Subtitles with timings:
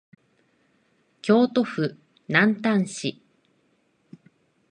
[1.21, 1.95] 京都府
[2.27, 3.17] 南丹市